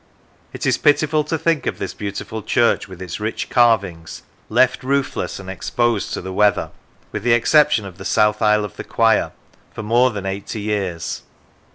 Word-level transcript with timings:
It 0.51 0.65
is 0.65 0.79
pitiful 0.79 1.23
to 1.25 1.37
think 1.37 1.67
of 1.67 1.77
this 1.77 1.93
beautiful 1.93 2.41
church, 2.41 2.87
with 2.87 3.03
its 3.03 3.19
rich 3.19 3.51
carvings, 3.51 4.23
left 4.49 4.81
roofless 4.83 5.39
and 5.39 5.47
exposed 5.47 6.11
to 6.15 6.21
the 6.21 6.33
weather, 6.33 6.71
(with 7.11 7.21
the 7.21 7.33
exception 7.33 7.85
of 7.85 7.99
the 7.99 8.03
south 8.05 8.41
aisle 8.41 8.65
of 8.65 8.77
the 8.77 8.83
choir) 8.83 9.31
for 9.71 9.83
more 9.83 10.09
than 10.09 10.25
eighty 10.25 10.61
years. 10.61 11.21